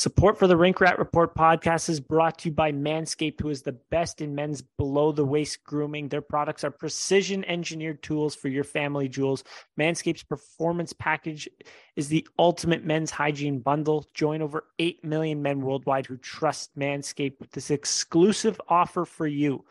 [0.00, 3.60] Support for the Rink Rat Report podcast is brought to you by Manscaped, who is
[3.60, 6.08] the best in men's below the waist grooming.
[6.08, 9.44] Their products are precision engineered tools for your family jewels.
[9.78, 11.50] Manscaped's performance package
[11.96, 14.06] is the ultimate men's hygiene bundle.
[14.14, 19.66] Join over 8 million men worldwide who trust Manscaped with this exclusive offer for you.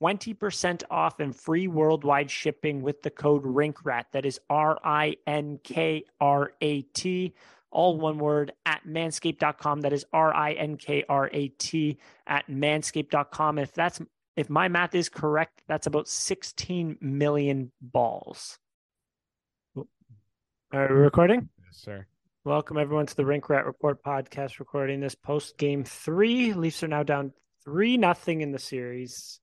[0.00, 4.04] 20% off and free worldwide shipping with the code RINKRAT.
[4.12, 7.34] That is R I N K R A T
[7.74, 9.82] all one word at manscaped.com.
[9.82, 13.58] That is R I N K R A T at manscaped.com.
[13.58, 14.00] And if that's
[14.36, 18.58] if my math is correct, that's about 16 million balls.
[19.76, 21.48] Are we recording?
[21.64, 22.06] Yes, sir.
[22.44, 24.58] Welcome everyone to the Rink Rat Report podcast.
[24.58, 26.52] Recording this post game three.
[26.52, 27.32] Leafs are now down
[27.64, 29.40] three nothing in the series.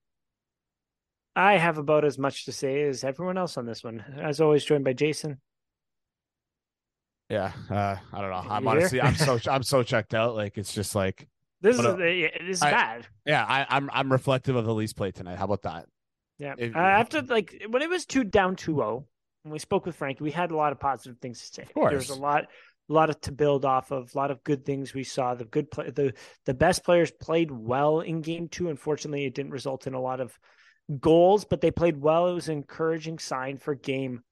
[1.36, 4.04] I have about as much to say as everyone else on this one.
[4.22, 5.40] As always, joined by Jason.
[7.32, 8.44] Yeah, uh, I don't know.
[8.50, 9.02] I'm honestly.
[9.02, 10.36] I'm so I'm so checked out.
[10.36, 11.28] Like it's just like,
[11.62, 13.08] This is uh, this is I- bad.
[13.26, 15.38] yeah, I, I'm I'm reflective of the least play tonight.
[15.38, 15.86] How about that?
[16.38, 16.56] Yeah.
[16.58, 19.06] If- uh, after like when it was two down 2-0,
[19.44, 21.64] when we spoke with Frank, we had a lot of positive things to say.
[21.64, 21.92] Of course.
[21.92, 22.46] There's a lot
[22.90, 25.34] a lot of to build off of, a lot of good things we saw.
[25.34, 26.14] The good play the
[26.46, 28.68] the best players played well in game 2.
[28.70, 30.38] Unfortunately, it didn't result in a lot of
[31.00, 32.28] goals, but they played well.
[32.28, 34.24] It was an encouraging sign for game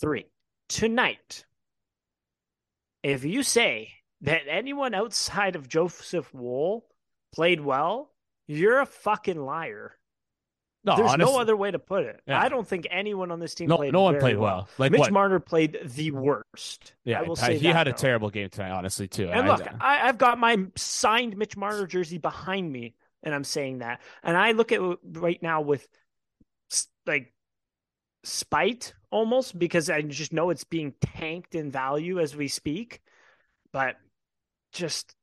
[0.00, 0.26] 3.
[0.68, 1.44] Tonight,
[3.02, 3.90] if you say
[4.22, 6.86] that anyone outside of Joseph Woll
[7.34, 8.12] played well,
[8.46, 9.94] you're a fucking liar.
[10.82, 12.22] No, There's honestly, no other way to put it.
[12.26, 12.40] Yeah.
[12.40, 13.92] I don't think anyone on this team no, played.
[13.92, 14.66] no one played well.
[14.78, 15.12] Like Mitch what?
[15.12, 16.94] Marner played the worst.
[17.04, 17.96] yeah, I will say he that, had a though.
[17.98, 18.70] terrible game tonight.
[18.70, 19.28] Honestly, too.
[19.28, 23.44] And I- look, I, I've got my signed Mitch Marner jersey behind me, and I'm
[23.44, 24.00] saying that.
[24.22, 25.86] And I look at it right now with
[27.06, 27.34] like
[28.24, 33.00] spite almost because I just know it's being tanked in value as we speak.
[33.72, 33.96] But
[34.72, 35.14] just,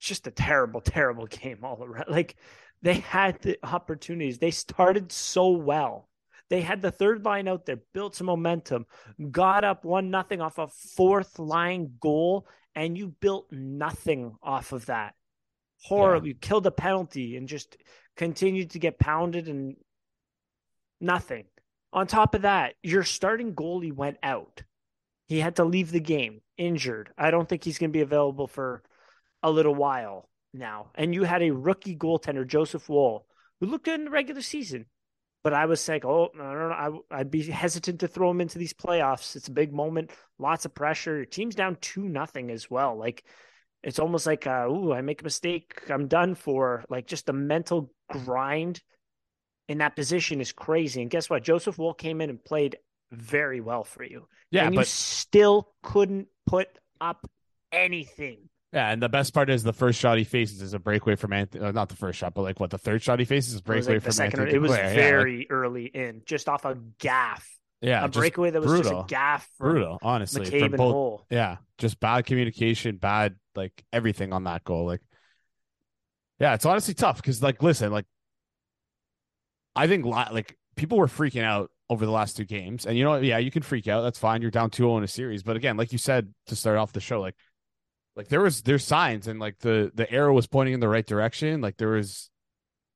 [0.00, 2.06] just a terrible, terrible game all around.
[2.08, 2.36] Like
[2.82, 4.38] they had the opportunities.
[4.38, 6.08] They started so well.
[6.48, 8.86] They had the third line out there, built some momentum,
[9.32, 14.86] got up one nothing off a fourth line goal, and you built nothing off of
[14.86, 15.14] that.
[15.82, 16.28] Horrible.
[16.28, 17.76] You killed a penalty and just
[18.16, 19.76] continued to get pounded and
[21.00, 21.44] nothing.
[21.96, 24.62] On top of that, your starting goalie went out.
[25.28, 27.08] He had to leave the game injured.
[27.16, 28.82] I don't think he's going to be available for
[29.42, 30.90] a little while now.
[30.94, 33.26] And you had a rookie goaltender, Joseph Woll,
[33.60, 34.84] who looked good in the regular season.
[35.42, 37.02] But I was like, oh, I don't know.
[37.10, 39.34] I, I'd be hesitant to throw him into these playoffs.
[39.34, 41.16] It's a big moment, lots of pressure.
[41.16, 42.94] Your team's down two nothing as well.
[42.98, 43.24] Like
[43.82, 46.84] it's almost like, uh, ooh, I make a mistake, I'm done for.
[46.90, 48.82] Like just the mental grind
[49.68, 51.02] in that position is crazy.
[51.02, 51.42] And guess what?
[51.42, 52.76] Joseph Woll came in and played
[53.12, 54.26] very well for you.
[54.50, 56.68] yeah, and you but still couldn't put
[57.00, 57.28] up
[57.72, 58.48] anything.
[58.72, 61.32] yeah, and the best part is the first shot he faces is a breakaway from
[61.32, 61.64] Anthony.
[61.64, 63.62] Uh, not the first shot, but like what the third shot he faces is a
[63.62, 64.40] breakaway like from second.
[64.40, 64.56] Anthony.
[64.56, 64.76] It was Duclair.
[64.78, 67.48] Yeah, like- very early in, just off a gaff,
[67.80, 69.48] yeah, a breakaway that was brutal, just a gaff.
[69.58, 69.98] Brutal.
[70.02, 71.26] Honestly, McCabe both Holl.
[71.30, 74.86] yeah, just bad communication, bad like everything on that goal.
[74.86, 75.00] Like,
[76.38, 78.06] yeah, it's honestly tough because like, listen, like,
[79.76, 83.04] I think li- like people were freaking out over the last two games, and you
[83.04, 84.02] know, yeah, you can freak out.
[84.02, 84.42] That's fine.
[84.42, 87.00] You're down 2-0 in a series, but again, like you said to start off the
[87.00, 87.36] show, like,
[88.16, 91.06] like there was there's signs and like the the arrow was pointing in the right
[91.06, 91.60] direction.
[91.60, 92.30] Like there was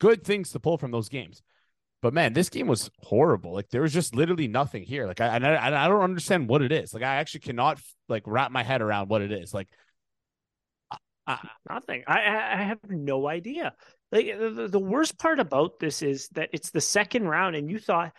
[0.00, 1.42] good things to pull from those games.
[2.02, 3.52] But man, this game was horrible.
[3.52, 5.06] Like there was just literally nothing here.
[5.06, 6.94] Like I I, I don't understand what it is.
[6.94, 9.52] Like I actually cannot like wrap my head around what it is.
[9.52, 9.68] Like
[11.68, 12.04] Nothing.
[12.06, 13.74] I, I I have no idea.
[14.12, 17.78] Like the, the worst part about this is that it's the second round, and you
[17.78, 18.12] thought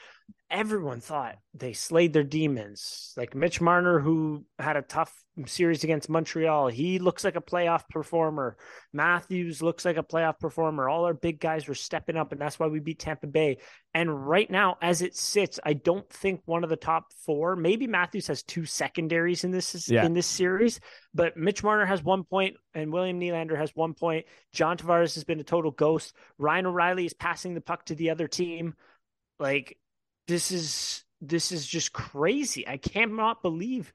[0.52, 3.14] everyone thought they slayed their demons.
[3.18, 5.14] Like Mitch Marner, who had a tough
[5.46, 8.58] series against Montreal, he looks like a playoff performer.
[8.94, 10.88] Matthews looks like a playoff performer.
[10.90, 13.58] All our big guys were stepping up, and that's why we beat Tampa Bay.
[13.94, 17.56] And right now, as it sits, I don't think one of the top four.
[17.56, 20.06] Maybe Matthews has two secondaries in this Yeah.
[20.06, 20.80] in this series,
[21.14, 24.26] but Mitch Marner has one point and William Nylander has one point.
[24.54, 26.14] John Tavares has been a total ghost.
[26.38, 28.76] Ryan O'Reilly is passing the puck to the other team.
[29.40, 29.78] Like
[30.32, 32.66] this is this is just crazy.
[32.66, 33.94] I cannot believe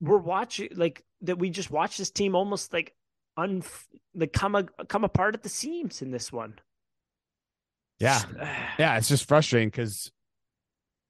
[0.00, 1.38] we're watching like that.
[1.38, 2.94] We just watched this team almost like
[3.36, 3.62] un
[4.14, 6.54] like come a, come apart at the seams in this one.
[7.98, 8.22] Yeah.
[8.78, 10.10] yeah, it's just frustrating because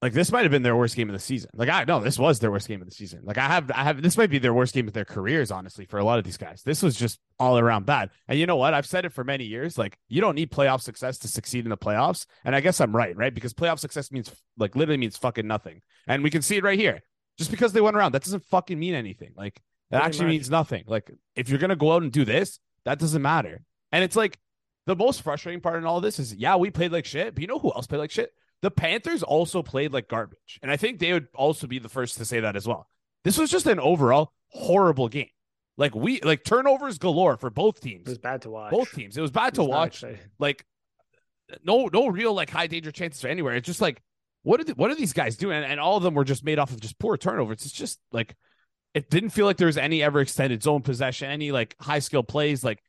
[0.02, 1.50] like this might have been their worst game of the season.
[1.54, 3.20] Like I know this was their worst game of the season.
[3.24, 5.86] Like I have I have this might be their worst game of their careers, honestly,
[5.86, 6.62] for a lot of these guys.
[6.62, 8.10] This was just all around bad.
[8.28, 8.74] And you know what?
[8.74, 9.78] I've said it for many years.
[9.78, 12.26] Like you don't need playoff success to succeed in the playoffs.
[12.44, 13.34] And I guess I'm right, right?
[13.34, 15.80] Because playoff success means like literally means fucking nothing.
[16.06, 17.00] And we can see it right here.
[17.38, 19.32] Just because they went around, that doesn't fucking mean anything.
[19.36, 19.60] Like
[19.90, 20.30] that Pretty actually much.
[20.32, 20.84] means nothing.
[20.86, 23.62] Like if you're gonna go out and do this, That doesn't matter.
[23.92, 24.38] And it's like
[24.86, 27.40] the most frustrating part in all of this is, yeah, we played like shit, but
[27.40, 28.30] you know who else played like shit?
[28.66, 30.58] The Panthers also played like garbage.
[30.60, 32.88] And I think they would also be the first to say that as well.
[33.22, 35.28] This was just an overall horrible game.
[35.76, 38.08] Like we like turnovers galore for both teams.
[38.08, 38.72] It was bad to watch.
[38.72, 39.16] Both teams.
[39.16, 40.02] It was bad to watch.
[40.40, 40.66] Like
[41.62, 43.54] no no real like high danger chances or anywhere.
[43.54, 44.02] It's just like
[44.42, 45.58] what are the, what are these guys doing?
[45.58, 47.64] And, and all of them were just made off of just poor turnovers.
[47.64, 48.34] It's just like
[48.94, 52.24] it didn't feel like there was any ever extended zone possession, any like high skill
[52.24, 52.64] plays.
[52.64, 52.82] Like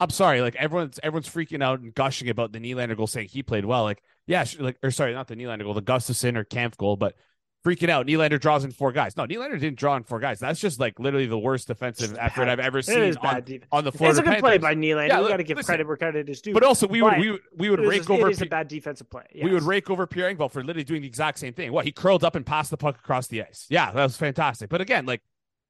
[0.00, 3.42] I'm sorry, like everyone's everyone's freaking out and gushing about the Nylander goal, saying he
[3.42, 3.82] played well.
[3.82, 7.14] Like yeah, like or sorry, not the Nylander goal, the Gustafsson or Kampf goal, but
[7.64, 8.06] freaking out.
[8.06, 9.16] Nylander draws in four guys.
[9.16, 10.38] No, Nylander didn't draw in four guys.
[10.38, 13.42] That's just like literally the worst defensive effort I've ever seen on,
[13.72, 14.10] on, the floor.
[14.10, 15.08] It's a good play by Nylander.
[15.08, 16.54] Yeah, we got to give listen, credit where credit is due.
[16.54, 18.28] But also, we would we would, we would rake over.
[18.28, 19.24] It is a bad defensive play.
[19.34, 19.44] Yes.
[19.44, 21.72] We would rake over Pierre Engvall for literally doing the exact same thing.
[21.72, 23.66] What he curled up and passed the puck across the ice.
[23.68, 24.70] Yeah, that was fantastic.
[24.70, 25.22] But again, like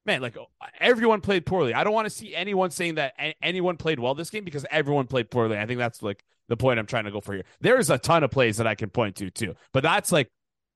[0.08, 0.36] man, like
[0.80, 1.72] everyone played poorly.
[1.72, 5.06] I don't want to see anyone saying that anyone played well this game because everyone
[5.06, 5.56] played poorly.
[5.56, 7.44] I think that's like the point I'm trying to go for here.
[7.60, 10.28] There's a ton of plays that I can point to too, but that's like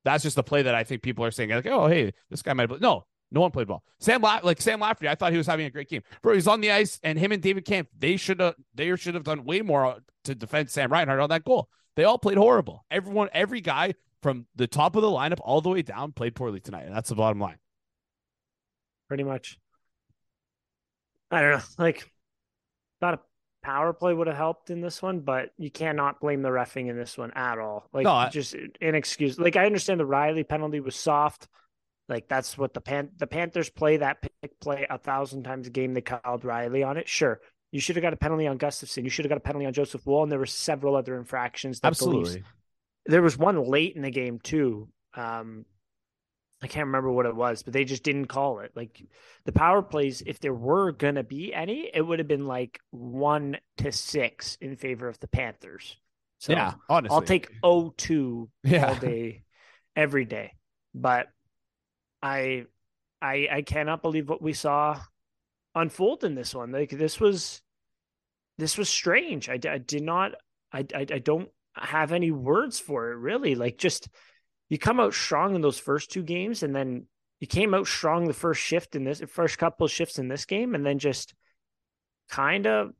[0.05, 2.53] that's just the play that I think people are saying like, oh hey, this guy
[2.53, 2.81] might.
[2.81, 3.83] No, no one played well.
[3.99, 6.03] Sam La- like Sam Lafferty, I thought he was having a great game.
[6.23, 9.15] Bro, he's on the ice, and him and David Kampf, they should have they should
[9.15, 11.69] have done way more to defend Sam Reinhart on that goal.
[11.97, 12.85] They all played horrible.
[12.91, 16.61] Everyone, every guy from the top of the lineup all the way down played poorly
[16.61, 16.85] tonight.
[16.85, 17.57] And that's the bottom line.
[19.13, 19.59] Pretty much.
[21.31, 21.65] I don't know.
[21.77, 22.11] Like,
[23.03, 23.21] not a
[23.63, 26.97] power play would have helped in this one, but you cannot blame the refing in
[26.97, 27.91] this one at all.
[27.93, 28.31] Like, no, I...
[28.31, 29.45] just inexcusable.
[29.45, 31.47] Like, I understand the Rielly penalty was soft.
[32.09, 35.71] Like, that's what the Pan the Panthers play that pick play a thousand times a
[35.71, 35.93] game.
[35.93, 37.07] They called Rielly on it.
[37.07, 37.39] Sure,
[37.71, 39.05] you should have got a penalty on Gustafsson.
[39.05, 40.23] You should have got a penalty on Joseph Woll.
[40.23, 41.81] and there were several other infractions.
[41.85, 42.45] Absolutely.
[43.05, 44.89] There was one late in the game too.
[45.13, 45.67] Um,
[46.63, 48.71] I can't remember what it was, but they just didn't call it.
[48.77, 49.03] Like
[49.45, 53.59] the power plays, if there were gonna be any, it would have been like one
[53.79, 55.97] to six in favor of the Panthers.
[56.39, 58.89] So yeah, honestly, I'll take 0-2 yeah.
[58.89, 59.43] all day,
[59.97, 60.53] every day.
[60.95, 61.29] But
[62.23, 62.67] I,
[63.21, 65.01] I, I cannot believe what we saw
[65.75, 66.71] unfold in this one.
[66.71, 67.61] Like this was,
[68.59, 69.49] this was strange.
[69.49, 70.33] I, I did not,
[70.73, 73.55] I, I, I don't have any words for it really.
[73.55, 74.09] Like just
[74.73, 77.05] you come out strong in those first two games, and then
[77.41, 80.47] you came out strong the first shift in this first couple of shifts in this
[80.47, 81.35] game, and then just
[82.31, 82.93] kind of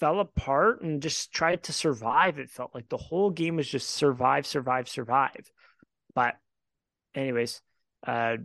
[0.00, 2.40] fell apart and just tried to survive.
[2.40, 5.48] It felt like the whole game was just survive, survive, survive.
[6.12, 6.34] But,
[7.14, 7.62] anyways,
[8.04, 8.38] uh,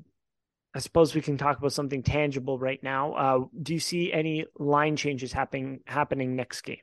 [0.75, 3.13] I suppose we can talk about something tangible right now.
[3.13, 6.77] Uh, do you see any line changes happening happening next game?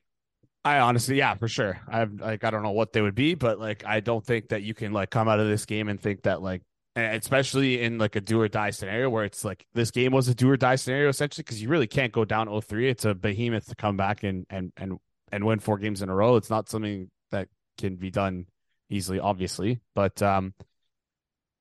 [0.67, 1.81] I honestly, yeah, for sure.
[1.87, 4.65] I've like I don't know what they would be, but like I don't think that
[4.65, 6.63] you can like come out of this game and think that like
[6.97, 10.35] especially in like a do or die scenario where it's like this game was a
[10.35, 12.91] do or die scenario essentially because you really can't go down 0-3.
[12.91, 14.99] It's a behemoth to come back and and and
[15.31, 16.35] and win four games in a row.
[16.35, 17.47] It's not something that
[17.79, 18.47] can be done
[18.91, 20.53] easily, obviously, but um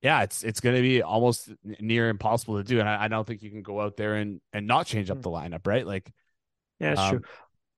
[0.02, 3.26] yeah, it's it's going to be almost near impossible to do, and I, I, don't
[3.26, 5.22] think you can go out there and and not change up hmm.
[5.22, 5.86] the lineup, right?
[5.86, 6.12] Like,
[6.78, 7.22] yeah, that's um, true.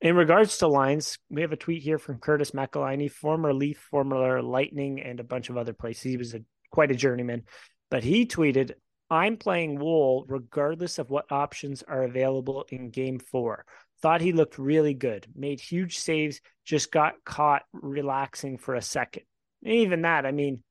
[0.00, 4.40] In regards to lines, we have a tweet here from Curtis McElhinney, former Leaf, former
[4.40, 6.04] Lightning, and a bunch of other places.
[6.04, 6.40] He was a,
[6.70, 7.42] quite a journeyman,
[7.90, 8.74] but he tweeted,
[9.10, 13.64] "I'm playing Woll regardless of what options are available in Game Four.
[14.00, 19.24] Thought he looked really good, made huge saves, just got caught relaxing for a second.
[19.64, 20.62] And even that, I mean."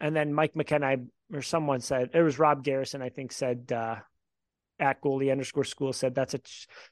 [0.00, 0.96] And then Mike McKenna
[1.32, 3.96] or someone said it was Rob Garrison, I think, said uh,
[4.82, 6.40] at goalie underscore school said that's a,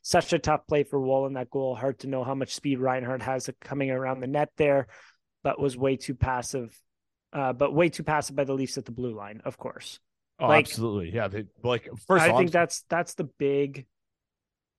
[0.00, 1.74] such a tough play for Woll in that goal.
[1.74, 4.86] Hard to know how much speed Reinhart has coming around the net there,
[5.42, 6.74] but was way too passive.
[7.32, 10.00] Uh, but way too passive by the Leafs at the blue line, of course.
[10.38, 11.28] Oh, like, absolutely, yeah.
[11.28, 13.86] They, like first, I think that's that's the big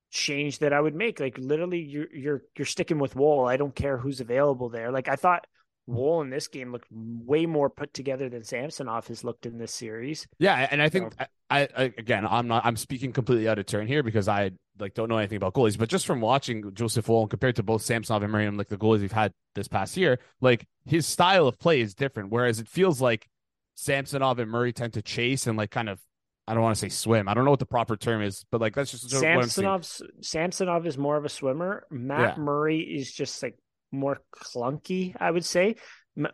[0.10, 1.20] change that I would make.
[1.20, 3.48] Like literally, you're you're you're sticking with Woll.
[3.48, 4.91] I don't care who's available there.
[4.91, 5.46] Like I thought
[5.92, 9.74] Woll in this game looked way more put together than Samsonov has looked in this
[9.74, 10.28] series.
[10.40, 11.26] Yeah, and I think so.
[11.50, 14.94] I, I, again I'm not I'm speaking completely out of turn here because I like
[14.94, 18.24] don't know anything about goalies, but just from watching Joseph Woll compared to both Samsonov
[18.24, 21.82] and Murray, like the goalies we've had this past year, like his style of play
[21.82, 22.30] is different.
[22.30, 23.28] Whereas it feels like
[23.76, 26.00] Samsonov and Murray tend to chase and like kind of
[26.48, 27.28] I don't want to say swim.
[27.28, 30.98] I don't know what the proper term is, but like that's just Samsonov's Samsonov is
[30.98, 31.86] more of a swimmer.
[31.90, 32.44] Matt yeah.
[32.44, 33.58] Murray is just like
[33.92, 35.76] more clunky, I would say.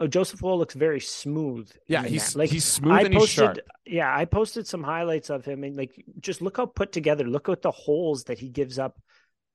[0.10, 1.70] Joseph Woll looks very smooth.
[1.88, 2.40] Yeah, he's that.
[2.40, 3.58] like he's smooth I and posted, he's sharp.
[3.86, 7.28] Yeah, I posted some highlights of him and like just look how put together.
[7.28, 9.00] Look at the holes that he gives up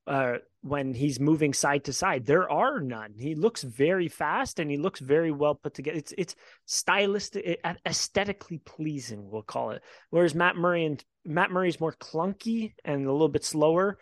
[0.06, 2.24] uh, when he's moving side to side.
[2.24, 3.14] There are none.
[3.18, 5.98] He looks very fast and he looks very well put together.
[5.98, 9.28] It's it's stylistic, aesthetically pleasing.
[9.28, 9.82] We'll call it.
[10.10, 13.98] Whereas Matt Murray and Matt Murray's more clunky and a little bit slower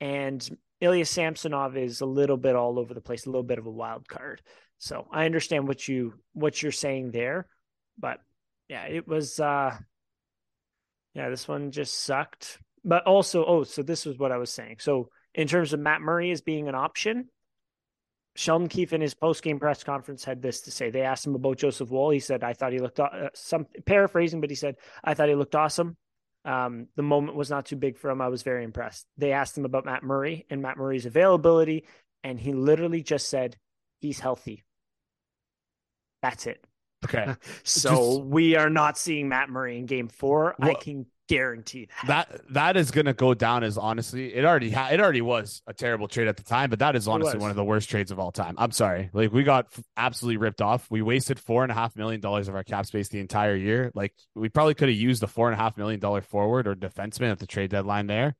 [0.00, 0.48] and
[0.84, 3.70] Ilya Samsonov is a little bit all over the place, a little bit of a
[3.70, 4.42] wild card.
[4.78, 7.46] So I understand what you what you're saying there,
[7.98, 8.20] but
[8.68, 9.76] yeah, it was uh
[11.14, 12.58] yeah, this one just sucked.
[12.84, 14.76] But also, oh, so this was what I was saying.
[14.80, 17.28] So in terms of Matt Murray as being an option,
[18.36, 20.90] Sheldon Keefe in his post game press conference had this to say.
[20.90, 22.10] They asked him about Joseph Woll.
[22.10, 25.34] He said, "I thought he looked uh, some paraphrasing, but he said I thought he
[25.34, 25.96] looked awesome.
[26.44, 28.20] Um, the moment was not too big for him.
[28.20, 29.06] I was very impressed.
[29.16, 31.86] They asked him about Matt Murray and Matt Murray's availability,
[32.22, 33.56] and he literally just said
[34.00, 34.62] he's healthy.
[36.22, 36.64] That's it.
[37.04, 37.34] Okay.
[37.64, 40.54] so just, we are not seeing Matt Murray in game four.
[40.58, 42.28] Well, I can guarantee that.
[42.28, 45.62] That that is going to go down as honestly, it already ha- it already was
[45.66, 48.10] a terrible trade at the time, but that is honestly one of the worst trades
[48.10, 48.54] of all time.
[48.58, 49.66] I'm sorry, like we got
[49.96, 50.90] absolutely ripped off.
[50.90, 53.90] We wasted four and a half million dollars of our cap space the entire year.
[53.94, 56.74] Like we probably could have used the four and a half million dollar forward or
[56.74, 58.36] defenseman at the trade deadline there.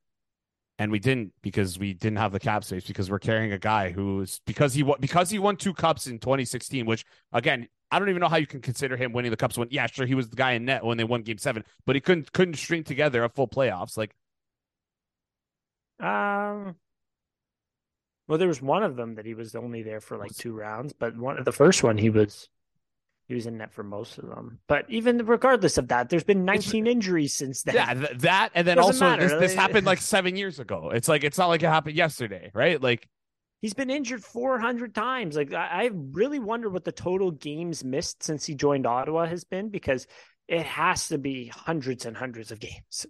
[0.77, 3.91] And we didn't because we didn't have the cap space because we're carrying a guy
[3.91, 8.09] who's because he won because he won two cups in 2016, which again I don't
[8.09, 10.27] even know how you can consider him winning the cups when yeah, sure he was
[10.27, 13.23] the guy in net when they won game seven, but he couldn't couldn't string together
[13.23, 13.97] a full playoffs.
[13.97, 14.13] Like
[16.01, 16.75] um
[18.27, 20.91] well there was one of them that he was only there for like two rounds,
[20.91, 22.49] but one of the first one he was
[23.29, 24.59] he was in net for most of them.
[24.67, 27.75] But even regardless of that, there's been 19 it's, injuries since then.
[27.75, 30.91] Yeah, th- that and then Doesn't also this, this happened like seven years ago.
[30.93, 32.81] It's like it's not like it happened yesterday, right?
[32.81, 33.07] Like
[33.61, 35.35] He's been injured 400 times.
[35.35, 39.43] Like I, I really wonder what the total games missed since he joined Ottawa has
[39.43, 40.07] been because
[40.47, 43.05] it has to be hundreds and hundreds of games.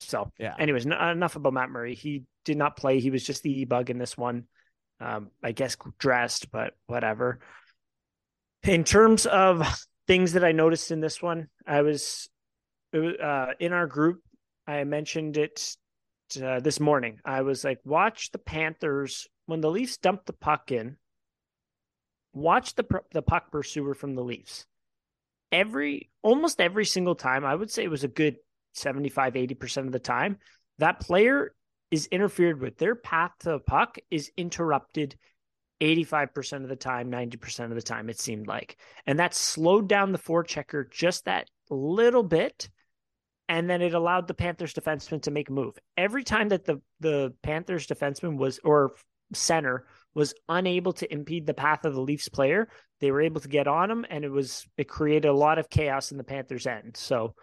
[0.00, 0.54] So, yeah.
[0.58, 1.94] Anyways, n- enough about Matt Murray.
[1.94, 3.00] He did not play.
[3.00, 4.44] He was just the e bug in this one.
[5.00, 7.40] Um, I guess dressed, but whatever.
[8.62, 9.66] In terms of
[10.06, 12.28] things that I noticed in this one, I was,
[12.92, 14.20] was uh, in our group.
[14.66, 15.76] I mentioned it
[16.40, 17.18] uh, this morning.
[17.24, 20.96] I was like, watch the Panthers when the Leafs dump the puck in.
[22.32, 24.66] Watch the the puck pursuer from the Leafs.
[25.50, 28.36] Every almost every single time, I would say it was a good
[28.74, 30.38] 75 80% of the time,
[30.78, 31.54] that player
[31.90, 32.78] is interfered with.
[32.78, 35.16] Their path to the puck is interrupted
[35.80, 38.76] 85% of the time, 90% of the time, it seemed like.
[39.06, 42.70] And that slowed down the forechecker just that little bit
[43.48, 45.78] and then it allowed the Panthers defenseman to make a move.
[45.96, 48.92] Every time that the the Panthers defenseman was or
[49.34, 52.68] center was unable to impede the path of the Leafs player,
[53.00, 55.70] they were able to get on him, and it was it created a lot of
[55.70, 56.96] chaos in the Panthers' end.
[56.96, 57.34] So,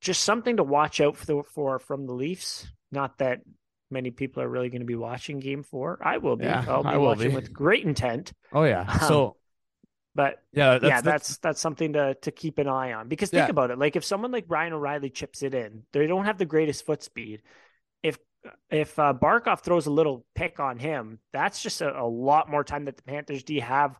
[0.00, 2.66] just something to watch out for, for from the Leafs.
[2.90, 3.40] Not that
[3.90, 5.98] many people are really going to be watching Game Four.
[6.02, 6.44] I will be.
[6.44, 7.34] Yeah, I'll be watching be.
[7.34, 8.32] with great intent.
[8.52, 8.86] Oh yeah.
[8.88, 9.36] Um, so
[10.14, 13.30] but yeah, that's, yeah, that's, that's that's something to to keep an eye on because
[13.30, 13.50] think yeah.
[13.50, 13.78] about it.
[13.78, 17.02] Like if someone like Ryan O'Reilly chips it in, they don't have the greatest foot
[17.02, 17.42] speed.
[18.02, 18.18] If
[18.70, 22.64] if uh, Barkov throws a little pick on him, that's just a, a lot more
[22.64, 23.98] time that the Panthers D have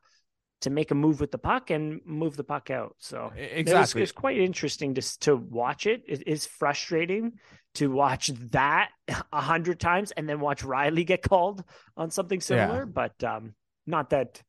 [0.62, 2.94] to make a move with the puck and move the puck out.
[2.98, 6.02] So exactly, it's, quite interesting to to watch it.
[6.06, 7.32] It is frustrating
[7.74, 8.90] to watch that
[9.32, 11.64] a hundred times and then watch Rielly get called
[11.96, 12.80] on something similar.
[12.80, 12.84] Yeah.
[12.84, 13.54] But um,
[13.86, 14.42] not that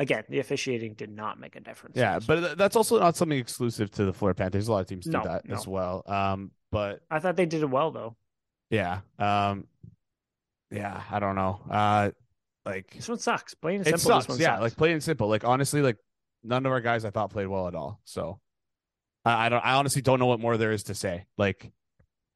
[0.00, 1.96] again, the officiating did not make a difference.
[1.96, 4.66] Yeah, but that's also not something exclusive to the Florida Panthers.
[4.66, 5.54] A lot of teams do no, that no.
[5.54, 6.02] as well.
[6.06, 8.16] Um, but I thought they did it well though.
[8.70, 9.00] Yeah.
[9.18, 9.66] Um,
[10.70, 11.60] yeah, I don't know.
[11.70, 12.10] Uh,
[12.64, 13.54] like this one sucks.
[13.54, 14.18] Plain and simple.
[14.18, 14.40] It sucks.
[14.40, 14.62] yeah, sucks.
[14.62, 15.28] like plain and simple.
[15.28, 15.98] Like honestly, like
[16.42, 18.00] none of our guys I thought played well at all.
[18.04, 18.40] So
[19.24, 19.64] I, I don't.
[19.64, 21.26] I honestly don't know what more there is to say.
[21.36, 21.70] Like.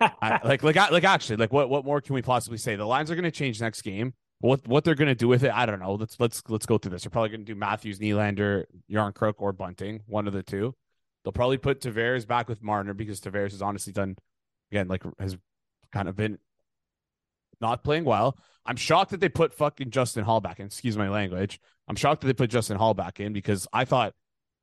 [0.00, 2.74] I, like like like actually like what what more can we possibly say?
[2.74, 4.12] The lines are going to change next game.
[4.44, 5.94] What what they're to do with it, I don't know.
[5.94, 7.04] Let's let's let's go through this.
[7.04, 10.74] They're probably to do Matthews, Nylander, Järnkrok, or Bunting, one of the two.
[11.24, 14.16] They'll probably put Tavares back with Marner because Tavares has honestly done
[14.70, 15.38] again like has
[15.94, 16.36] kind of been
[17.62, 18.36] not playing well.
[18.66, 20.66] I'm shocked that they put fucking Justin Holl back in.
[20.66, 21.58] Excuse my language.
[21.88, 24.12] I'm shocked that they put Justin Holl back in because I thought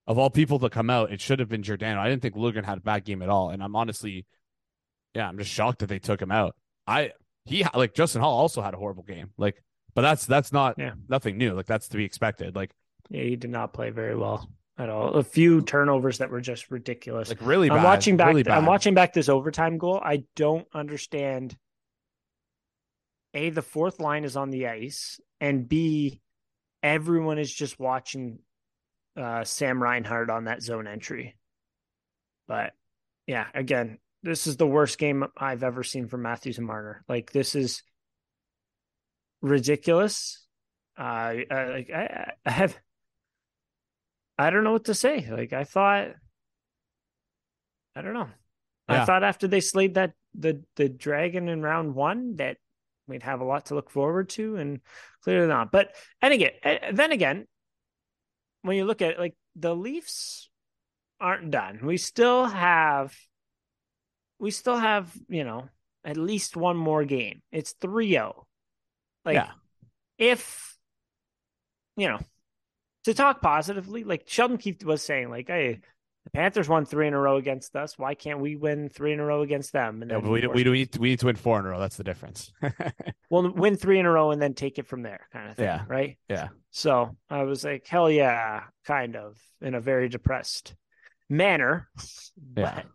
[0.06, 2.02] of all people to come out, it should have been Giordano.
[2.02, 4.28] I didn't think Lugan had a bad game at all, and I'm honestly,
[5.16, 6.56] yeah, I'm just shocked that they took him out.
[6.86, 7.14] I
[7.46, 9.32] he like Justin Holl also had a horrible game.
[9.40, 10.94] Like but that's that's not yeah.
[11.10, 11.54] nothing new.
[11.54, 12.56] Like that's to be expected.
[12.56, 12.72] Like
[13.10, 15.14] yeah, he did not play very well at all.
[15.16, 17.30] A few turnovers that were just ridiculous.
[17.30, 17.80] Like really bad.
[17.80, 20.00] I'm watching back really I'm watching back this overtime goal.
[20.04, 21.56] I don't understand
[23.34, 26.22] A the fourth line is on the ice and B
[26.84, 28.40] everyone is just watching
[29.18, 31.36] uh, Sam Reinhart on that zone entry.
[32.48, 32.74] But
[33.28, 37.04] yeah, again, this is the worst game I've ever seen from Matthews and Marner.
[37.08, 37.84] Like this is
[39.42, 40.46] ridiculous.
[40.98, 42.78] Uh, I, like I, I have,
[44.38, 45.28] I don't know what to say.
[45.30, 46.10] Like I thought,
[47.96, 48.30] I don't know.
[48.90, 49.02] Yeah.
[49.02, 52.58] I thought after they slayed that the the dragon in round one that
[53.08, 54.80] we'd have a lot to look forward to, and
[55.24, 55.72] clearly not.
[55.72, 56.52] But and again,
[56.94, 57.48] then again,
[58.62, 60.50] when you look at it, like the Leafs
[61.20, 61.80] aren't done.
[61.84, 63.16] We still have,
[64.40, 65.70] we still have, you know,
[66.04, 67.42] at least one more game.
[67.52, 68.44] It's 3-0.
[69.26, 69.52] Like, Yeah.
[70.18, 70.78] if
[71.98, 72.20] you know,
[73.04, 75.82] to talk positively, like Sheldon Keefe was saying, like, hey,
[76.24, 77.98] the Panthers won three in a row against us.
[77.98, 80.02] Why can't we win three in a row against them?
[80.02, 81.66] And No, then but we, we, we, need to, we need to win four in
[81.66, 81.80] a row.
[81.80, 82.52] That's the difference.
[83.30, 85.66] we'll win three in a row and then take it from there, kind of thing.
[85.66, 85.84] Yeah.
[85.88, 86.18] Right.
[86.30, 86.50] yeah.
[86.70, 90.76] So I was like, hell yeah, kind of in a very depressed
[91.30, 91.90] manner.
[92.56, 92.74] Yeah.
[92.76, 92.86] But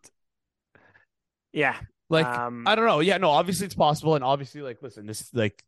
[1.52, 1.76] yeah.
[2.08, 3.00] Like, um, I don't know.
[3.00, 4.14] Yeah, no, obviously it's possible.
[4.14, 5.62] And obviously, like, listen, this is like,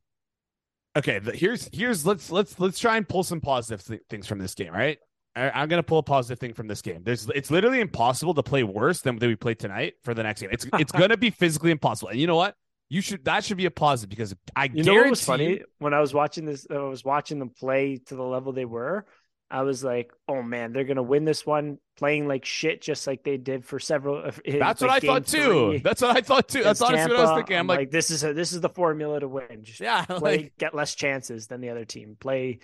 [0.96, 4.38] okay, the, here's, here's, let's, let's, let's try and pull some positive th- things from
[4.38, 4.98] this game, right?
[5.36, 7.02] I, I'm going to pull a positive thing from this game.
[7.04, 10.50] There's, it's literally impossible to play worse than we played tonight for the next game.
[10.52, 12.10] It's, it's going to be physically impossible.
[12.10, 12.54] And you know what?
[12.90, 15.60] You should, that should be a positive because I you know guarantee what was funny
[15.78, 16.66] when I was watching this?
[16.70, 19.04] I was watching them play to the level they were.
[19.50, 23.24] I was like, "Oh man, they're gonna win this one, playing like shit, just like
[23.24, 25.80] they did for several." That's what I thought too.
[25.82, 26.62] That's what I thought too.
[26.62, 27.56] That's honestly what I was thinking.
[27.56, 29.62] I'm, like, "This is a, this is the formula to win.
[29.62, 32.16] Just yeah, play, like, get less chances than the other team.
[32.20, 32.58] Play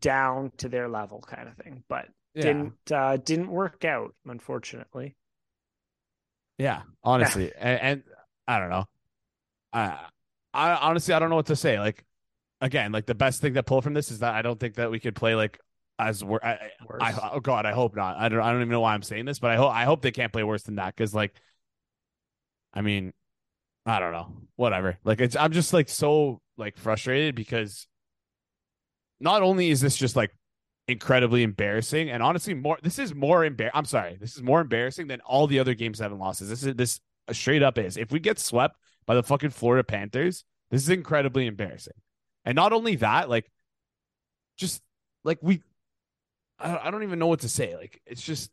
[0.00, 1.84] down to their level, kind of thing.
[1.88, 2.42] But yeah.
[2.42, 5.16] didn't uh, didn't work out, unfortunately.
[6.58, 8.02] Yeah, honestly, and, and
[8.48, 8.84] I don't know.
[9.74, 9.98] I,
[10.54, 11.78] I honestly I don't know what to say.
[11.78, 12.06] Like,
[12.62, 14.90] again, like the best thing to pull from this is that I don't think that
[14.90, 15.60] we could play like
[15.98, 16.40] as we're.
[16.42, 17.02] I, I, Worse.
[17.02, 18.16] I oh god, I hope not.
[18.16, 18.40] I don't.
[18.40, 20.32] I don't even know why I'm saying this, but I hope I hope they can't
[20.32, 21.34] play worse than that because like,
[22.72, 23.12] I mean,
[23.86, 24.32] I don't know.
[24.56, 24.98] Whatever.
[25.04, 27.86] Like it's I'm just like so like frustrated because
[29.20, 30.32] not only is this just like
[30.88, 35.08] incredibly embarrassing and honestly more this is more embar I'm sorry, this is more embarrassing
[35.08, 36.48] than all the other games that have losses.
[36.48, 37.96] This is this uh, straight up is.
[37.96, 38.76] If we get swept
[39.06, 41.94] by the fucking Florida Panthers, this is incredibly embarrassing.
[42.44, 43.50] And not only that, like
[44.56, 44.82] just
[45.24, 45.62] like we
[46.58, 47.76] I, I don't even know what to say.
[47.76, 48.50] Like it's just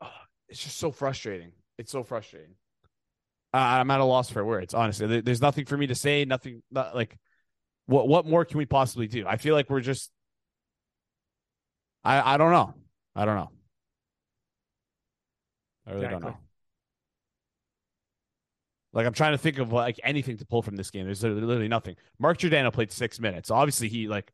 [0.00, 0.08] oh,
[0.48, 1.52] it's just so frustrating.
[1.78, 2.54] It's so frustrating.
[3.54, 4.72] Uh, I'm at a loss for words.
[4.74, 6.24] Honestly, there, there's nothing for me to say.
[6.24, 6.62] Nothing.
[6.70, 7.18] Not, like,
[7.86, 9.26] what what more can we possibly do?
[9.26, 10.10] I feel like we're just.
[12.04, 12.74] I I don't know.
[13.14, 13.50] I don't know.
[15.86, 16.36] I really don't know.
[18.92, 21.04] Like I'm trying to think of like anything to pull from this game.
[21.04, 21.96] There's literally nothing.
[22.18, 23.50] Mark Giordano played six minutes.
[23.50, 24.32] Obviously, he like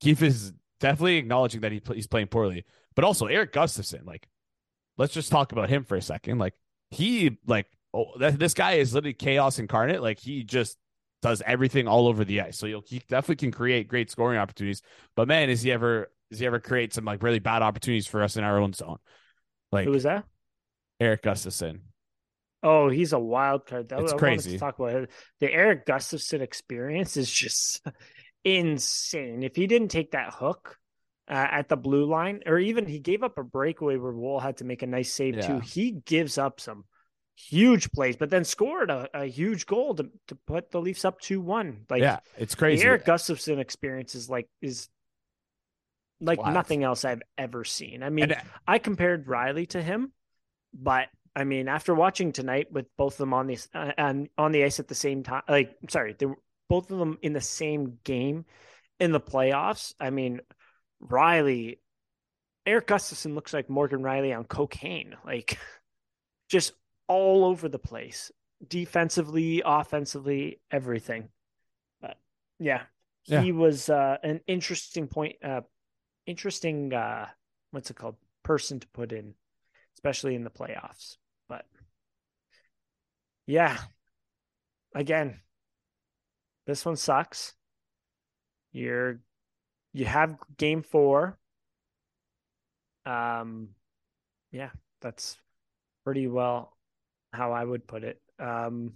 [0.00, 2.64] Keefe is definitely acknowledging that he he's playing poorly,
[2.94, 4.06] but also Erik Gustafsson.
[4.06, 4.28] Like,
[4.96, 6.38] let's just talk about him for a second.
[6.38, 6.54] Like
[6.90, 10.02] he like oh, that, this guy is literally chaos incarnate.
[10.02, 10.76] Like he just
[11.22, 12.58] does everything all over the ice.
[12.58, 14.82] So you'll, he definitely can create great scoring opportunities.
[15.16, 18.22] But man, is he ever does he ever create some like really bad opportunities for
[18.22, 18.98] us in our own zone?
[19.72, 20.24] Like Who was that?
[21.00, 21.80] Erik Gustafsson.
[22.62, 23.88] Oh, he's a wild card.
[23.88, 24.52] That It's wanted crazy.
[24.52, 25.10] to talk about it.
[25.38, 27.80] the Erik Gustafsson experience is just
[28.44, 29.42] insane.
[29.42, 30.78] If he didn't take that hook
[31.28, 34.58] uh, at the blue line, or even he gave up a breakaway where Woll had
[34.58, 35.58] to make a nice save too.
[35.60, 36.84] He gives up some
[37.36, 41.20] huge plays, but then scored a, a huge goal to, to put the Leafs up
[41.20, 41.84] two one.
[41.88, 42.84] Like yeah, it's the crazy.
[42.84, 44.88] Erik Gustafsson experience is like is
[46.20, 48.02] like nothing else I've ever seen.
[48.02, 50.12] I mean, And, I compared Rielly to him,
[50.72, 54.50] but I mean, after watching tonight with both of them on the uh, and on
[54.52, 57.40] the ice at the same time, like sorry, they were both of them in the
[57.40, 58.44] same game
[59.00, 59.94] in the playoffs.
[60.00, 60.40] I mean,
[61.02, 61.78] Rielly,
[62.66, 65.58] Erik Gustafsson looks like Morgan Rielly on cocaine, like
[66.48, 66.72] just
[67.06, 68.30] all over the place,
[68.66, 71.28] defensively, offensively, everything.
[72.00, 72.18] But
[72.58, 72.82] yeah,
[73.26, 73.42] Yeah.
[73.42, 75.62] he was uh, an interesting point, uh,
[76.26, 77.28] interesting, uh,
[77.70, 79.34] what's it called, person to put in,
[79.96, 81.16] especially in the playoffs.
[81.48, 81.64] But
[83.46, 83.78] yeah,
[84.94, 85.40] again,
[86.68, 87.54] this one sucks.
[88.72, 89.20] You're
[89.94, 91.38] you have game four.
[93.06, 93.70] Um,
[94.52, 95.38] yeah, that's
[96.04, 96.76] pretty well
[97.32, 98.20] how I would put it.
[98.38, 98.92] Um,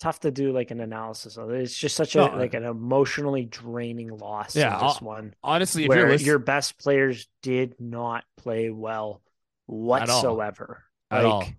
[0.00, 1.62] tough to do like an analysis of it.
[1.62, 2.36] It's just such a No.
[2.36, 4.54] like an emotionally draining loss.
[4.54, 9.22] Yeah, this one Honestly, if where your best players did not play well
[9.66, 10.84] whatsoever.
[11.10, 11.40] at all.
[11.40, 11.56] Like,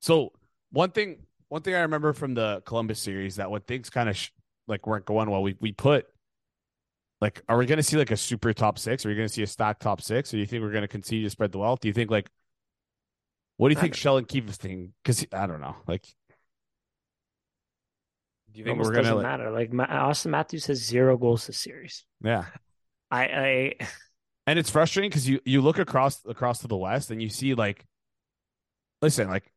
[0.00, 0.32] So
[0.70, 4.16] one thing, one thing I remember from the Columbus series that when things kind of
[4.16, 4.30] sh-
[4.66, 6.06] like weren't going well, we we put
[7.20, 9.04] like, are we going to see like a super top six?
[9.04, 10.32] Are we going to see a stacked top six?
[10.32, 11.80] Or do you think we're going to continue to spread the wealth?
[11.80, 12.30] Do you think like,
[13.58, 14.94] what do you think Sheldon Keefe is thinking?
[15.04, 16.04] Because I don't know, like,
[18.50, 19.50] do you think we're gonna doesn't like, matter.
[19.50, 22.06] Like Ma- Auston Matthews has zero goals this series.
[22.24, 22.46] yeah?
[23.10, 23.74] I, I
[24.46, 27.52] And it's frustrating because you you look across across to the west and you see
[27.52, 27.84] like,
[29.02, 29.52] listen, like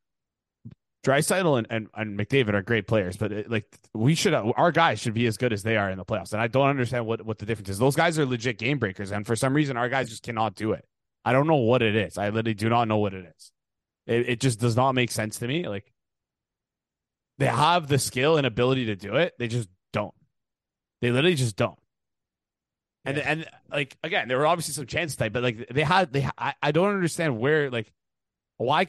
[1.06, 4.72] Draisaitl and, and, and McDavid are great players, but it, like we should, uh, our
[4.72, 6.34] guys should be as good as they are in the playoffs.
[6.34, 7.78] And I don't understand what, what the difference is.
[7.78, 9.12] Those guys are legit game breakers.
[9.12, 10.84] And for some reason, our guys just cannot do it.
[11.24, 12.18] I don't know what it is.
[12.18, 13.52] I literally do not know what it is.
[14.08, 15.68] It, it just does not make sense to me.
[15.68, 15.92] Like
[17.38, 19.34] they have the skill and ability to do it.
[19.38, 20.14] They just don't.
[21.02, 21.78] They literally just don't.
[23.06, 23.24] And yeah.
[23.28, 26.54] and like again, there were obviously some chances type, but like they had they I,
[26.62, 27.92] I don't understand where like
[28.58, 28.88] why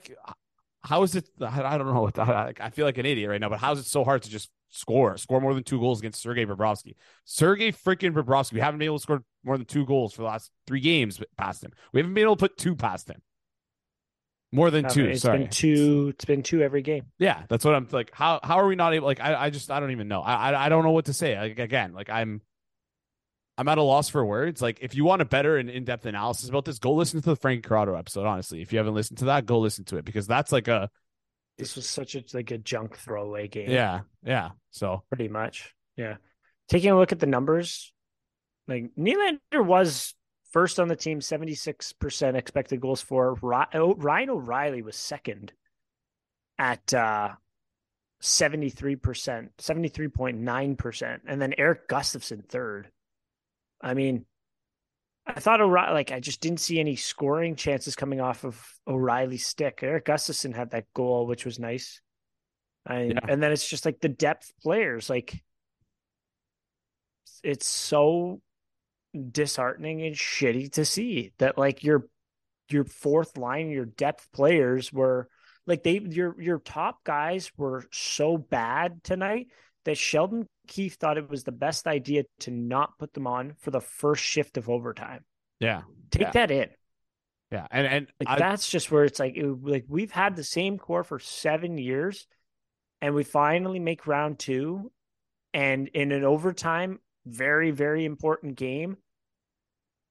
[0.87, 2.19] how is it I don't know what
[2.61, 4.51] I feel like an idiot right now, but how is it so hard to just
[4.69, 6.95] score score more than two goals against Sergei Bobrovsky?
[7.25, 8.55] Sergei freaking Bobrovsky.
[8.55, 11.21] We haven't been able to score more than two goals for the last three games
[11.37, 11.73] past him.
[11.93, 13.21] We haven't been able to put two past him.
[14.53, 15.05] More than no, two.
[15.07, 15.39] It's sorry.
[15.39, 16.13] been two.
[16.15, 17.07] It's been two every game.
[17.19, 18.11] Yeah, that's what I'm like.
[18.15, 19.07] How how are we not able?
[19.07, 20.23] Like, I, I just I don't even know.
[20.23, 21.37] I, I I don't know what to say.
[21.39, 22.41] Like again, like I'm
[23.59, 24.61] I'm at a loss for words.
[24.61, 27.31] Like, if you want a better and in depth analysis about this, go listen to
[27.31, 28.27] the Frank Corrado episode.
[28.27, 30.91] Honestly, if you haven't listened to that, go listen to it because that's like a.
[31.59, 33.71] This was such a like a junk throwaway game.
[33.71, 34.51] Yeah, yeah.
[34.73, 36.17] So pretty much, yeah.
[36.69, 37.95] Taking a look at the numbers,
[38.69, 40.15] like Nylander was
[40.51, 43.39] first on the team, seventy six percent expected goals for.
[43.73, 45.55] Oh, Ryan O'Reilly was second
[46.59, 47.31] at uh
[48.23, 51.19] 73%, 73.9%.
[51.27, 52.91] And then Erik Gustafsson third
[53.81, 54.25] I mean,
[55.27, 59.47] I thought O'Reilly, like, I just didn't see any scoring chances coming off of O'Reilly's
[59.47, 59.81] stick.
[59.83, 62.01] Erik Gustafsson had that goal, which was nice.
[62.87, 63.19] I, yeah.
[63.29, 65.43] And then it's just like the depth players, like,
[67.43, 68.41] it's so
[69.31, 72.07] disheartening and shitty to see that, like, your
[72.69, 75.29] your fourth line, your depth players were
[75.67, 79.49] like they your your top guys were so bad tonight
[79.85, 83.71] that Sheldon Keefe thought it was the best idea to not put them on for
[83.71, 85.25] the first shift of overtime.
[85.61, 85.83] Yeah.
[86.11, 86.31] Take yeah.
[86.33, 86.69] that in.
[87.51, 87.67] Yeah.
[87.71, 90.79] And and like I, that's just where it's like it, like we've had the same
[90.79, 92.27] core for 7 years
[93.01, 94.91] and we finally make round 2
[95.55, 98.97] and in an overtime very very important game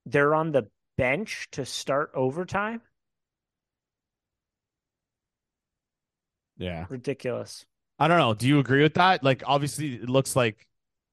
[0.06, 2.80] they're on the bench to start overtime.
[6.56, 6.86] Yeah.
[6.88, 7.66] Ridiculous.
[7.98, 8.34] I don't know.
[8.34, 9.24] Do you agree with that?
[9.24, 10.66] Like, obviously, it looks like,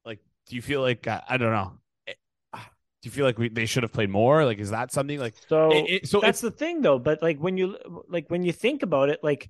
[0.06, 1.74] like, do you feel like I, I don't know?
[2.08, 2.14] Eh,
[2.54, 2.60] do
[3.04, 4.46] you feel like we they should have played more?
[4.46, 5.72] Like, is that something like so?
[5.72, 7.00] It, it, so that's the thing, though.
[7.00, 7.78] But like when you
[8.10, 9.50] like when you think about it, like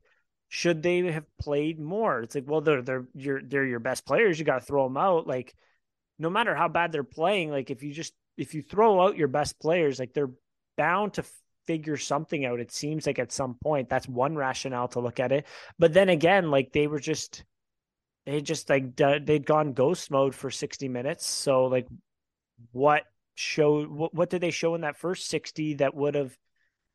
[0.54, 2.22] should they have played more?
[2.22, 4.38] It's like, well, they're they're your they're your best players.
[4.38, 5.26] You got to throw them out.
[5.26, 5.56] Like,
[6.20, 9.28] no matter how bad they're playing, like if you just if you throw out your
[9.28, 10.30] best players, like they're
[10.78, 11.24] bound to
[11.68, 12.60] figure something out.
[12.60, 15.46] It seems like at some point that's one rationale to look at it.
[15.80, 17.44] But then again, like they were just
[18.26, 21.26] they just like they'd gone ghost mode for 60 minutes.
[21.26, 21.88] So like
[22.72, 23.04] what
[23.36, 26.38] show what, what did they show in that first 60 that would have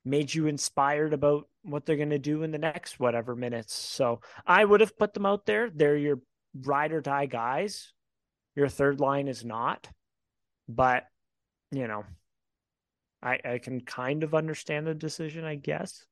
[0.05, 3.75] made you inspired about what they're going to do in the next whatever minutes.
[3.75, 5.71] So I would have put them out there.
[5.71, 6.21] They're your
[6.63, 7.93] ride or die guys.
[8.57, 9.89] Your third line is not.
[10.69, 11.05] But,
[11.71, 12.05] you know,
[13.23, 16.05] I, I can kind of understand the decision, I guess.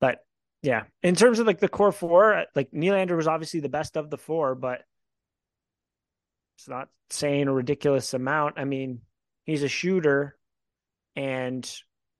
[0.00, 0.18] But
[0.62, 3.96] yeah, in terms of like the core four, uh, like Nylander was obviously the best
[3.96, 4.82] of the four, but
[6.56, 8.58] it's not saying a ridiculous amount.
[8.58, 9.00] I mean,
[9.44, 10.36] he's a shooter,
[11.16, 11.70] and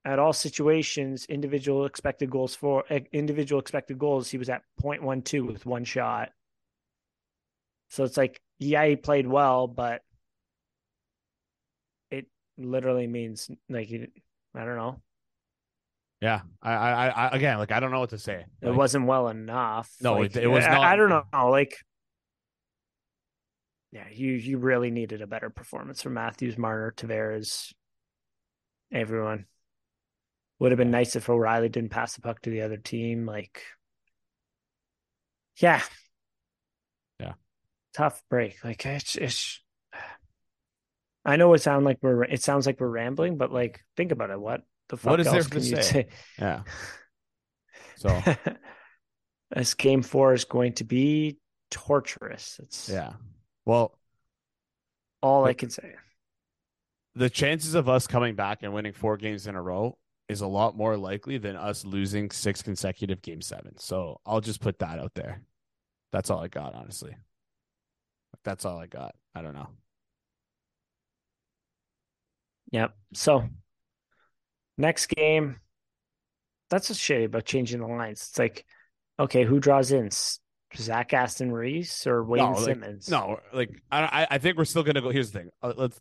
[0.05, 5.45] at all situations, individual expected goals for eh, individual expected goals, he was at 0.12
[5.45, 6.29] with one shot.
[7.89, 10.01] So it's like, yeah, he played well, but
[12.59, 13.89] literally means like
[14.55, 15.01] I don't know.
[16.21, 18.45] Yeah, I, I, I, again, like I don't know what to say.
[18.61, 19.89] It like, wasn't well enough.
[20.01, 20.81] No, like, it, it, was not.
[20.81, 21.49] I, I don't know.
[21.49, 21.77] Like,
[23.91, 27.73] yeah, you you really needed a better performance from Matthews, Marner, Tavares,
[28.91, 29.45] everyone.
[30.59, 33.25] Would have been nice if O'Reilly didn't pass the puck to the other team.
[33.25, 33.63] Like,
[35.55, 35.81] yeah,
[37.17, 37.33] yeah,
[37.93, 38.61] tough break.
[38.61, 39.61] Like it's it's
[41.25, 44.29] I know it sounds like we're it sounds like we're rambling, but like think about
[44.29, 44.39] it.
[44.39, 45.81] What the fuck what is else there can you say?
[45.81, 46.07] say?
[46.37, 46.63] Yeah.
[47.97, 48.17] So
[49.53, 51.37] this game four is going to be
[51.69, 52.57] torturous.
[52.63, 53.11] It's yeah.
[53.65, 53.99] Well,
[55.21, 55.95] all I can say.
[57.15, 59.97] The chances of us coming back and winning four games in a row
[60.29, 63.77] is a lot more likely than us losing six consecutive game seven.
[63.77, 65.41] So I'll just put that out there.
[66.11, 67.15] That's all I got, honestly.
[68.43, 69.15] That's all I got.
[69.35, 69.67] I don't know.
[72.71, 72.93] Yep.
[73.13, 73.45] So
[74.77, 75.57] next game,
[76.69, 78.27] that's a shitty about changing the lines.
[78.29, 78.65] It's like,
[79.19, 80.09] okay, who draws in?
[80.77, 83.09] Zach Aston Reese or Wayne Simmonds?
[83.09, 83.39] no?
[83.51, 85.09] Like, no, like I I think we're still gonna go.
[85.09, 85.49] Here's the thing.
[85.63, 85.99] Uh, let's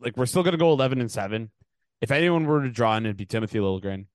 [0.00, 1.50] like we're still gonna go eleven and seven.
[2.00, 4.06] If anyone were to draw in, it'd be Timothy Liljegren.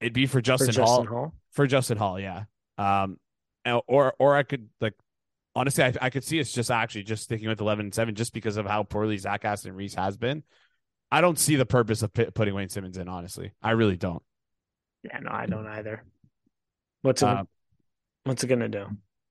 [0.00, 0.72] It'd be for Justin, for.
[0.72, 1.34] Justin Holl.
[1.52, 2.44] For Justin Holl, yeah.
[2.76, 3.18] Um,
[3.86, 4.94] or or I could like
[5.54, 8.32] honestly, I, I could see us just actually just sticking with eleven and seven just
[8.32, 10.42] because of how poorly Zach Aston Reese has been.
[11.10, 13.08] I don't see the purpose of p- putting Wayne Simmonds in.
[13.08, 14.22] Honestly, I really don't.
[15.02, 16.04] Yeah, no, I don't either.
[17.02, 17.28] What's it?
[17.28, 17.44] Uh,
[18.24, 18.86] what's it gonna do?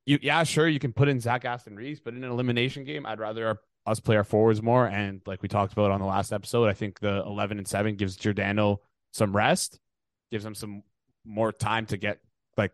[0.06, 3.06] You, yeah, sure, you can put in Zach Aston Reese, but in an elimination game,
[3.06, 4.88] I'd rather our, us play our forwards more.
[4.88, 7.96] And like we talked about on the last episode, I think the eleven and seven
[7.96, 9.80] gives Giordano some rest,
[10.32, 10.84] gives him some
[11.26, 12.20] more time to get
[12.58, 12.72] like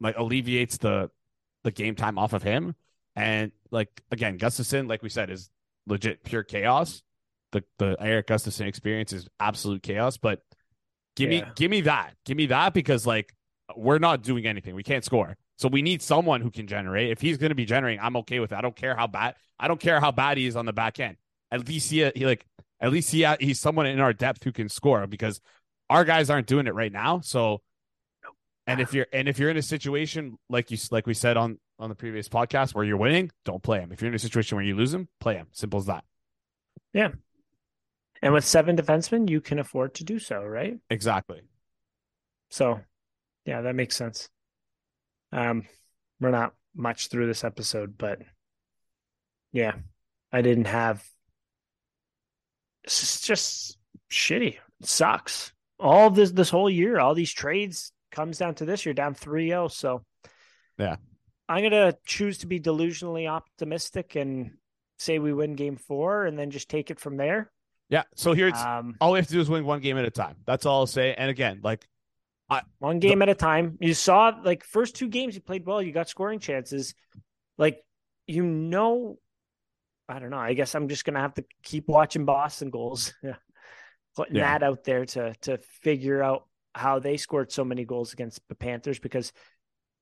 [0.00, 1.10] like alleviates the
[1.64, 2.74] the game time off of him.
[3.18, 5.50] And like again, Gustafsson, like we said, is
[5.86, 7.02] legit pure chaos.
[7.52, 10.16] The the Erik Gustafsson experience is absolute chaos.
[10.16, 10.42] But
[11.16, 11.44] give Yeah.
[11.46, 12.14] me give me that.
[12.24, 13.34] Give me that because like
[13.76, 14.74] we're not doing anything.
[14.74, 15.36] We can't score.
[15.56, 17.10] So we need someone who can generate.
[17.10, 18.54] If he's going to be generating, I'm okay with it.
[18.56, 19.34] I don't care how bad.
[19.58, 21.16] I don't care how bad he is on the back end.
[21.50, 22.46] At least he, he like
[22.80, 25.40] at least he he's someone in our depth who can score because
[25.90, 27.20] our guys aren't doing it right now.
[27.20, 27.62] So
[28.66, 31.58] and if you're and if you're in a situation like you like we said on
[31.78, 33.92] on the previous podcast where you're winning, don't play him.
[33.92, 35.46] If you're in a situation where you lose him, play him.
[35.52, 36.04] Simple as that.
[36.92, 37.10] Yeah.
[38.20, 40.76] And with seven defensemen, you can afford to do so, right?
[40.90, 41.42] Exactly.
[42.50, 42.80] So,
[43.44, 44.28] yeah, that makes sense.
[45.32, 45.66] Um,
[46.20, 48.20] we're not much through this episode, but
[49.52, 49.74] yeah,
[50.32, 51.04] I didn't have.
[52.84, 53.78] It's just
[54.10, 54.56] shitty.
[54.80, 55.52] It sucks.
[55.78, 58.84] All this this whole year, all these trades comes down to this.
[58.84, 60.04] You're down 3-0, so
[60.78, 60.96] Yeah.
[61.48, 64.52] I'm gonna choose to be delusionally optimistic and
[64.98, 67.50] say we win game four, and then just take it from there.
[67.88, 68.02] Yeah.
[68.16, 70.10] So here it's Um, all we have to do is win one game at a
[70.10, 70.36] time.
[70.44, 71.14] That's all I'll say.
[71.14, 71.86] And again, like
[72.78, 73.76] one game at a time.
[73.80, 76.94] You saw like first two games you played well, you got scoring chances.
[77.56, 77.82] Like
[78.26, 79.18] you know
[80.08, 80.38] I don't know.
[80.38, 83.14] I guess I'm just gonna have to keep watching Boston goals.
[84.16, 84.58] Putting Yeah.
[84.58, 88.54] that out there to to figure out how they scored so many goals against the
[88.54, 89.32] Panthers because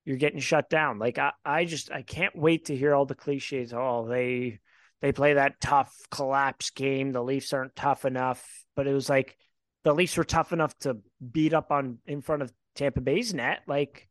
[0.07, 0.99] you're getting shut down.
[0.99, 3.73] Like I, I just I can't wait to hear all the cliches.
[3.73, 4.59] Oh, they
[5.01, 7.11] they play that tough collapse game.
[7.11, 8.41] The Leafs aren't tough enough.
[8.73, 9.35] But it was like
[9.83, 13.63] the Leafs were tough enough to beat up on in front of Tampa Bay's net.
[13.67, 14.07] Like,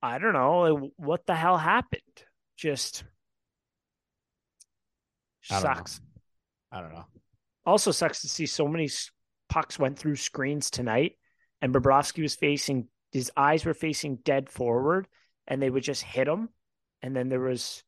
[0.00, 2.02] I don't know what the hell happened.
[2.56, 3.02] Just
[5.50, 5.62] I know.
[5.62, 6.00] sucks.
[6.70, 7.06] I don't know.
[7.64, 8.88] Also sucks to see so many
[9.48, 11.18] pucks went through screens tonight,
[11.60, 12.86] and Bobrovsky was facing
[13.16, 15.06] his eyes were facing dead forward,
[15.46, 16.48] and they would just hit him,
[17.02, 17.82] and then there was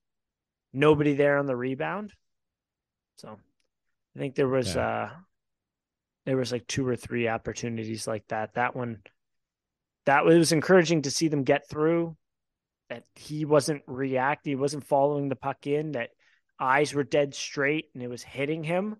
[0.72, 2.12] nobody there on the rebound.
[3.16, 3.38] So,
[4.16, 5.10] I think there was uh
[6.24, 8.54] there was like two or three opportunities like that.
[8.54, 9.02] That one,
[10.06, 12.16] that was encouraging to see them get through.
[12.90, 15.92] That he wasn't reacting, he wasn't following the puck in.
[15.92, 16.10] That
[16.58, 18.96] eyes were dead straight, and it was hitting him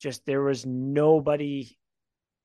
[0.00, 1.76] just there was nobody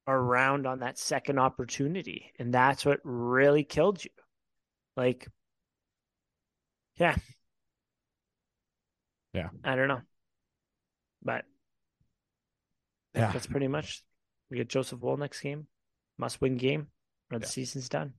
[0.07, 4.11] around on that second opportunity and that's what really killed you
[4.95, 5.27] like
[6.97, 7.15] yeah
[9.33, 9.49] Yeah.
[9.63, 10.01] i don't know
[11.23, 11.45] but
[13.15, 13.31] Yeah.
[13.31, 14.03] that's pretty much
[14.49, 15.67] we get joseph woll next game
[16.17, 16.87] must win game
[17.31, 17.49] or the Yeah.
[17.49, 18.13] season's done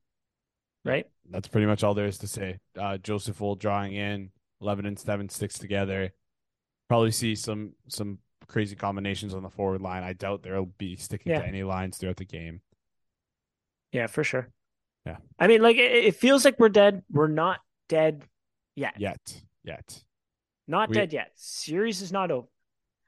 [0.84, 2.60] right That's pretty much all there is to say.
[2.78, 6.12] Uh, Joseph Woll drawing in eleven and seven sticks together.
[6.88, 10.02] Probably see some some crazy combinations on the forward line.
[10.02, 11.40] I doubt they'll be sticking Yeah.
[11.40, 12.60] to any lines throughout the game.
[13.92, 14.48] yeah for sure
[15.06, 15.16] Yeah.
[15.38, 18.24] i mean like it, it feels like we're dead we're not dead
[18.74, 20.02] yet Yet, yet
[20.66, 22.48] not We- dead yet series is not over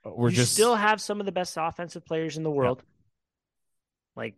[0.06, 2.82] Uh, we're you just still have some of the best offensive players in the world.
[4.16, 4.34] Like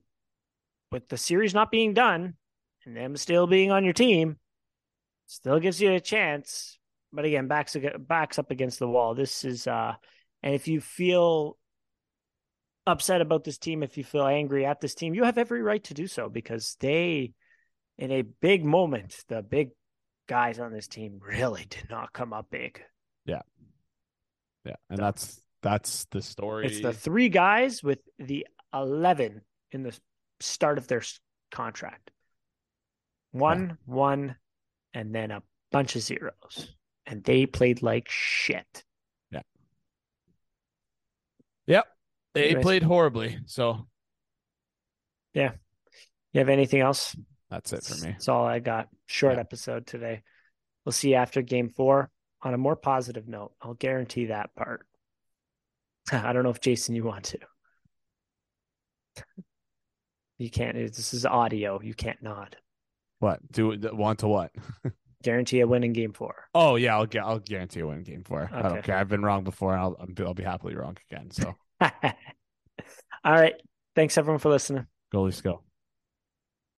[0.90, 2.34] with the series not being done
[2.86, 4.38] and them still being on your team,
[5.26, 6.78] still gives you a chance.
[7.12, 9.14] But again, backs backs up against the wall.
[9.14, 9.94] This is uh
[10.42, 11.56] and if you feel
[12.86, 15.82] upset about this team, if you feel angry at this team, you have every right
[15.84, 17.32] to do so because they
[17.98, 19.70] in a big moment, the big
[20.26, 22.82] guys on this team really did not come up big.
[23.26, 23.42] yeah,
[24.64, 24.76] Yeah.
[24.88, 26.66] and that's that's the story.
[26.66, 29.98] It's the three guys with the 11 in the
[30.40, 31.02] start of their
[31.50, 32.10] contract.
[33.32, 34.36] One, one,
[34.94, 36.74] and then a bunch of zeros.
[37.06, 38.84] And they played like shit.
[41.70, 41.86] Yep.
[42.34, 42.62] They Anyways.
[42.62, 43.86] played horribly, so
[45.34, 45.52] Yeah.
[46.32, 47.16] You have anything else?
[47.48, 48.12] that's it for me.
[48.12, 48.88] That's all I got.
[49.06, 49.40] Short Yeah.
[49.40, 50.22] episode today.
[50.84, 52.10] We'll see you after game four
[52.42, 53.52] on a more positive note.
[53.60, 54.86] I'll guarantee that part.
[56.12, 57.38] I don't know if Jason, you want to.
[60.38, 60.74] You can't.
[60.76, 61.80] This is audio.
[61.82, 62.56] You can't nod.
[63.18, 64.52] What do want to what?
[65.22, 66.48] Guarantee a win in game four.
[66.54, 67.22] Oh yeah, I'll get.
[67.24, 68.48] I'll guarantee a win in game four.
[68.52, 68.82] I don't Okay.
[68.82, 68.96] care.
[68.96, 69.72] I've been wrong before.
[69.74, 71.30] and I'll I'll be happily wrong again.
[71.30, 71.90] So All
[73.24, 73.54] right.
[73.94, 74.86] Thanks everyone for listening.
[75.12, 75.62] goalies go.